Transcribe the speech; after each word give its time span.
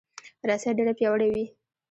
رسۍ 0.49 0.71
ډیره 0.77 0.93
پیاوړې 0.99 1.27
وي. 1.33 1.45